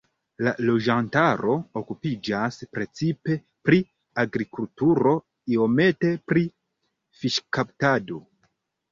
La 0.45 0.51
loĝantaro 0.67 1.55
okupiĝas 1.81 2.55
precipe 2.77 3.35
pri 3.69 3.77
agrikulturo, 4.23 5.13
iomete 5.57 6.11
pri 6.33 6.45
fiŝkaptado. 7.21 8.19